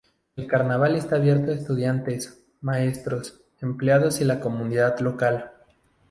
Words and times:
El 0.35 0.47
carnaval 0.47 0.95
está 0.95 1.17
abierto 1.17 1.51
a 1.51 1.53
estudiantes, 1.53 2.43
maestros, 2.61 3.39
empleados 3.59 4.19
y 4.19 4.25
la 4.25 4.39
comunidad 4.39 4.97
local. 4.99 5.51